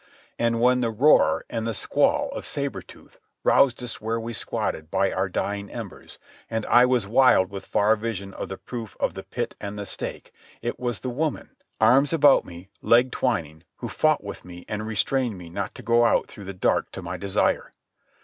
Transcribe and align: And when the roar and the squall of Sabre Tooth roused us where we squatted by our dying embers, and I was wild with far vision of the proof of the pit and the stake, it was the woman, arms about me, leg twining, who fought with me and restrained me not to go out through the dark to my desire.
And 0.39 0.59
when 0.59 0.81
the 0.81 0.89
roar 0.89 1.45
and 1.47 1.67
the 1.67 1.75
squall 1.75 2.29
of 2.31 2.43
Sabre 2.43 2.81
Tooth 2.81 3.19
roused 3.43 3.83
us 3.83 4.01
where 4.01 4.19
we 4.19 4.33
squatted 4.33 4.89
by 4.89 5.11
our 5.11 5.29
dying 5.29 5.69
embers, 5.69 6.17
and 6.49 6.65
I 6.65 6.87
was 6.87 7.05
wild 7.05 7.51
with 7.51 7.67
far 7.67 7.95
vision 7.95 8.33
of 8.33 8.49
the 8.49 8.57
proof 8.57 8.97
of 8.99 9.13
the 9.13 9.21
pit 9.21 9.53
and 9.61 9.77
the 9.77 9.85
stake, 9.85 10.33
it 10.59 10.79
was 10.79 11.01
the 11.01 11.11
woman, 11.11 11.51
arms 11.79 12.13
about 12.13 12.45
me, 12.45 12.69
leg 12.81 13.11
twining, 13.11 13.63
who 13.75 13.89
fought 13.89 14.23
with 14.23 14.43
me 14.43 14.65
and 14.67 14.87
restrained 14.87 15.37
me 15.37 15.51
not 15.51 15.75
to 15.75 15.83
go 15.83 16.03
out 16.03 16.27
through 16.27 16.45
the 16.45 16.53
dark 16.55 16.91
to 16.93 17.03
my 17.03 17.15
desire. 17.15 17.71